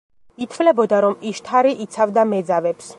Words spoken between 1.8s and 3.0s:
იცავდა მეძავებს.